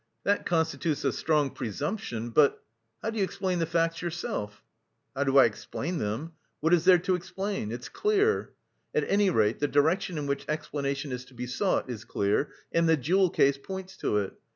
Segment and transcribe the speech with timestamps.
[0.23, 2.63] That constitutes a strong presumption, but...
[3.03, 4.63] How do you explain the facts yourself?"
[5.15, 6.31] "How do I explain them?
[6.59, 7.71] What is there to explain?
[7.71, 8.55] It's clear.
[8.95, 12.89] At any rate, the direction in which explanation is to be sought is clear, and
[12.89, 14.33] the jewel case points to it.